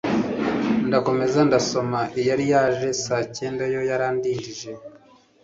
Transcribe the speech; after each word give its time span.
ndakomeza 0.87 1.39
ndasoma 1.47 1.99
iyari 2.19 2.45
yaje 2.53 2.87
saacyenda 3.03 3.63
yoyo 3.73 3.81
yarandijije 3.89 4.71